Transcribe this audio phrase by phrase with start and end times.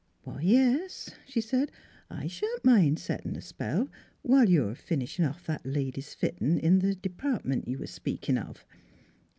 [0.23, 1.71] "Why, yes," she said."
[2.09, 3.87] I shan't mind settin' a spell,
[4.23, 8.65] whilst you're finishin' off that lady's fittin' in th' d'partment you was speakin' of."